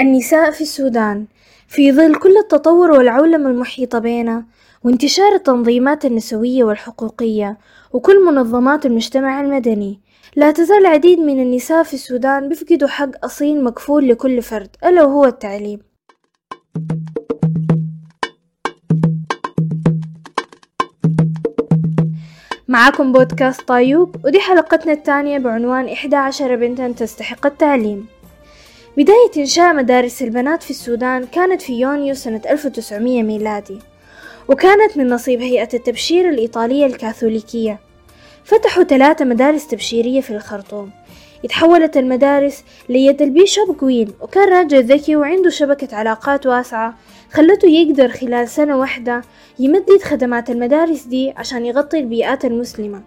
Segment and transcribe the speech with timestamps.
[0.00, 1.26] النساء في السودان.
[1.68, 4.44] في ظل كل التطور والعولمة المحيطة بنا
[4.84, 7.58] وانتشار التنظيمات النسوية والحقوقية
[7.92, 10.00] وكل منظمات المجتمع المدني
[10.36, 15.24] لا تزال العديد من النساء في السودان بيفقدوا حق أصيل مكفول لكل فرد ألا وهو
[15.24, 15.80] التعليم.
[22.68, 28.13] معكم بودكاست طايوب ودي حلقتنا الثانية بعنوان إحدى عشر بنتا تستحق التعليم.
[28.96, 33.78] بداية إنشاء مدارس البنات في السودان كانت في يونيو سنة 1900 ميلادي
[34.48, 37.78] وكانت من نصيب هيئة التبشير الإيطالية الكاثوليكية.
[38.44, 40.90] فتحوا ثلاثة مدارس تبشيرية في الخرطوم.
[41.44, 46.94] اتحولت المدارس ليد ال Bishop جوين وكان راجل ذكي وعنده شبكة علاقات واسعة
[47.32, 49.22] خلته يقدر خلال سنة واحدة
[49.58, 53.02] يمدد خدمات المدارس دي عشان يغطي البيئات المسلمة.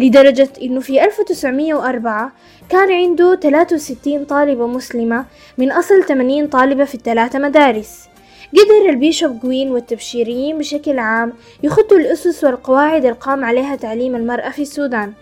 [0.00, 2.32] لدرجة إنه في 1904
[2.68, 5.24] كان عنده 63 طالبة مسلمة
[5.58, 8.08] من أصل 80 طالبة في الثلاثة مدارس.
[8.52, 14.62] قدر ال Bishop جوين والتبشيريين بشكل عام يخطوا الأسس والقواعد القام عليها تعليم المرأة في
[14.62, 15.12] السودان.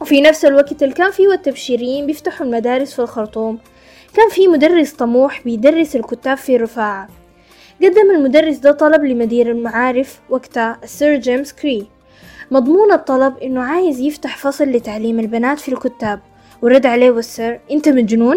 [0.00, 3.58] وفي نفس الوقت كان فيه والتبشيريين بيفتحوا المدارس في الخرطوم.
[4.14, 7.08] كان في مدرس طموح بيدرس الكتاب في رفاعة.
[7.82, 11.95] قدم المدرس ده طلب لمدير المعارف وقتها السير جيمس كري.
[12.50, 16.20] مضمون الطلب إنه عايز يفتح فصل لتعليم البنات في الكتاب.
[16.62, 18.36] ورد عليه والسر أنت مجنون؟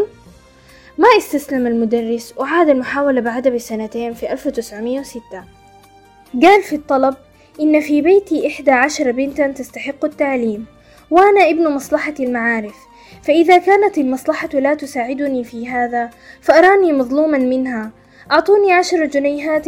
[0.97, 5.21] ما استسلم المدرس وعاد المحاولة بعدها بسنتين في 1906
[6.41, 7.15] قال في الطلب
[7.61, 10.65] إن في بيتي إحدى عشر بنتا تستحق التعليم
[11.11, 12.75] وأنا ابن مصلحة المعارف.
[13.23, 16.09] فإذا كانت المصلحة لا تساعدني في هذا
[16.41, 17.91] فأراني مظلوما منها.
[18.31, 19.67] أعطوني عشر جنيهات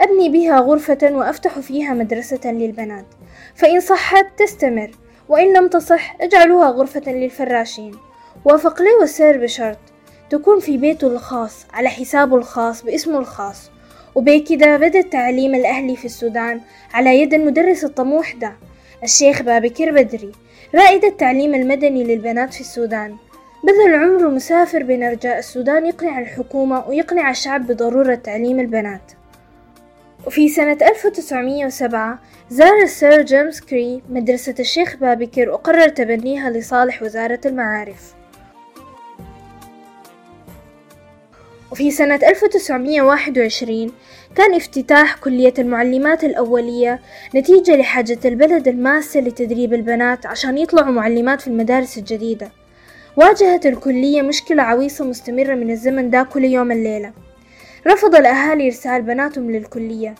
[0.00, 3.06] أبني بها غرفة وأفتح فيها مدرسة للبنات.
[3.54, 4.90] فإن صحت تستمر
[5.28, 7.94] وإن لم تصح اجعلوها غرفة للفراشين.
[8.44, 9.78] وافق لي والسير بشرط
[10.30, 13.70] تكون في بيته الخاص على حسابه الخاص باسمه الخاص.
[14.14, 16.60] وبكده بدأ التعليم الأهلي في السودان
[16.94, 18.52] على يد المدرس الطموح ده
[19.02, 20.32] الشيخ بابكر بدري
[20.74, 23.16] رائد التعليم المدني للبنات في السودان.
[23.64, 29.12] بذل عمره مسافر بين أرجاء السودان يقنع الحكومة ويقنع الشعب بضرورة تعليم البنات.
[30.26, 32.18] وفي سنة 1907
[32.50, 38.14] زار السير جيمس كري مدرسة الشيخ بابكر وقرر تبنيها لصالح وزارة المعارف.
[41.72, 43.92] وفي سنة 1921
[44.36, 47.00] كان افتتاح كلية المعلمات الأولية
[47.34, 52.50] نتيجة لحاجة البلد الماسة لتدريب البنات عشان يطلعوا معلمات في المدارس الجديدة.
[53.16, 57.12] واجهت الكلية مشكلة عويصة مستمرة من الزمن ده كل يوم الليلة.
[57.86, 60.14] رفض الأهالي إرسال بناتهم للكلية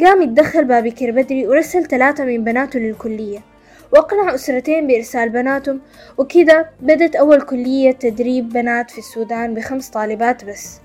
[0.00, 3.38] قام يتدخل بابكر بدري ورسل ثلاثة من بناته للكلية.
[3.92, 5.80] وأقنع أسرتين بإرسال بناتهم
[6.18, 10.80] وكذا بدت أول كلية تدريب بنات في السودان بخمس طالبات بس.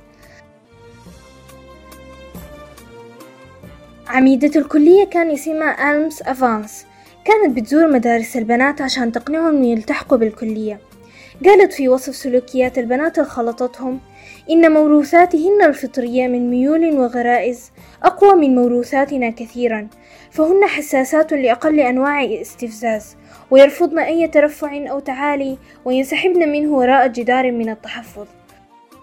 [4.08, 6.86] عميدة الكلية كان اسمها ألمس أفانس.
[7.26, 10.80] كانت بتزور مدارس البنات عشان تقنعهم يلتحقوا بالكلية.
[11.46, 14.00] قالت في وصف سلوكيات البنات خلطتهم
[14.52, 17.72] إن موروثاتهن الفطرية من ميول وغرائز
[18.04, 19.88] أقوى من موروثاتنا كثيرا
[20.32, 23.16] فهن حساسات لأقل أنواع الاستفزاز
[23.52, 28.28] ويرفضن أي ترفع أو تعالي وينسحبن منه وراء جدار من التحفظ.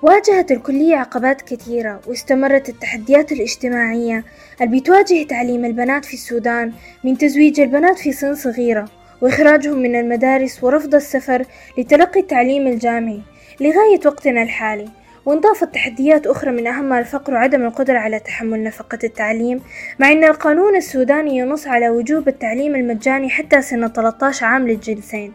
[0.03, 4.25] واجهت الكلية عقبات كثيرة واستمرت التحديات الاجتماعية.
[4.63, 6.73] اللي بتواجه تعليم البنات في السودان
[7.05, 8.89] من تزويج البنات في سن صغيرة
[9.21, 11.45] وإخراجهم من المدارس ورفض السفر
[11.79, 13.21] لتلقي التعليم الجامعي
[13.61, 14.89] لغاية وقتنا الحالي؟
[15.27, 19.61] وانضافت تحديات أخرى من أهمها الفقر وعدم القدرة على تحمل نفقة التعليم
[19.99, 25.33] مع أن القانون السوداني ينص على وجوب التعليم المجاني حتى سن 13 عام للجنسين.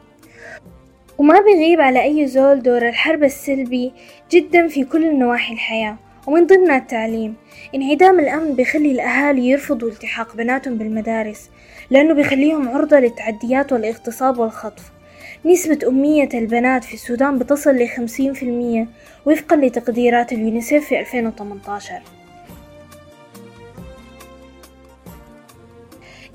[1.18, 3.94] وما بيغيب على أي زول دور الحرب السلبي
[4.32, 5.98] جدا في كل نواحي الحياة
[6.28, 7.36] ومن ضمنها التعليم
[7.76, 11.50] انعدام الأمن بيخلي الأهالي يرفضوا التحاق بناتهم بالمدارس
[11.90, 15.01] لأنه بيخليهم عرضة للتعديات والاغتصاب والخطف.
[15.46, 18.88] نسبة أمية البنات في السودان بتصل لخمسين في المية
[19.26, 22.02] وفقا لتقديرات اليونيسيف في 2018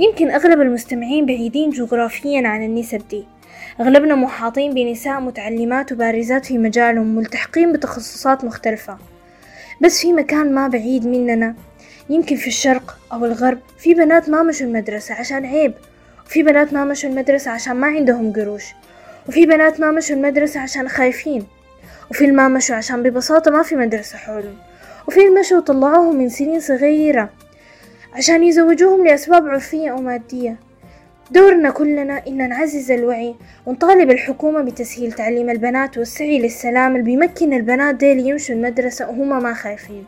[0.00, 3.24] يمكن أغلب المستمعين بعيدين جغرافيا عن النسب دي.
[3.80, 8.98] أغلبنا محاطين بنساء متعلمات وبارزات في مجالهم ملتحقين بتخصصات مختلفة.
[9.82, 11.54] بس في مكان ما بعيد مننا
[12.10, 15.74] يمكن في الشرق أو الغرب في بنات ما مشوا المدرسة عشان عيب
[16.26, 18.64] وفي بنات ما مشوا المدرسة عشان ما عندهم قروش.
[19.28, 21.46] وفي بنات ما مشوا المدرسة عشان خايفين.
[22.10, 24.56] وفي ما مشوا عشان ببساطة ما في مدرسة حولهم.
[25.08, 27.30] وفي مشوا طلعوهم من سنين صغيرة
[28.14, 30.56] عشان يزوجوهم لأسباب عرفية أو مادية.
[31.30, 33.34] دورنا كلنا إن نعزز الوعي
[33.66, 39.54] ونطالب الحكومة بتسهيل تعليم البنات والسعي للسلام اللي بيمكن البنات ديل يمشوا المدرسة وهما ما
[39.54, 40.04] خايفين.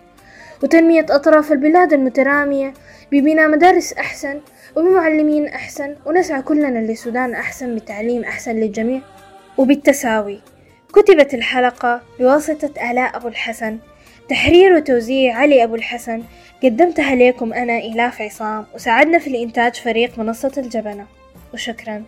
[0.62, 2.75] وتنمية أطراف البلاد المترامية
[3.12, 4.41] ببناء مدارس أحسن
[4.76, 9.00] وبمعلمين أحسن ونسعى كلنا لسودان أحسن بتعليم أحسن للجميع.
[9.59, 10.41] وبالتساوي
[10.93, 13.79] كتبت الحلقة بواسطة آلاء أبو الحسن.
[14.29, 16.23] تحرير وتوزيع علي أبو الحسن.
[16.62, 18.67] قدمتها لكم أنا إيلاف عصام.
[18.75, 21.06] وساعدنا في الإنتاج فريق منصة الجبنة.
[21.55, 22.03] وشكرا.